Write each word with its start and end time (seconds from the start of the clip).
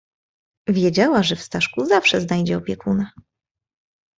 "Wiedziała, 0.67 1.23
że 1.23 1.35
w 1.35 1.41
Staszku 1.43 1.85
zawsze 1.85 2.21
znajdzie 2.21 2.57
opiekuna." 2.57 3.11